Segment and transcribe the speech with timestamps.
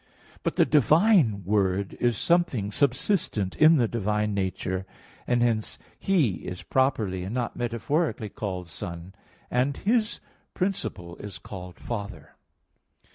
[0.41, 4.87] But the divine Word is something subsistent in the divine nature;
[5.27, 9.13] and hence He is properly and not metaphorically called Son,
[9.51, 10.19] and His
[10.55, 12.33] principle is called Father.